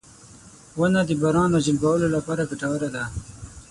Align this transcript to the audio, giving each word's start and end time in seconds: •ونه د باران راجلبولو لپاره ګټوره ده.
•ونه 0.77 1.01
د 1.05 1.11
باران 1.21 1.49
راجلبولو 1.55 2.07
لپاره 2.15 2.47
ګټوره 2.49 2.89
ده. 2.95 3.03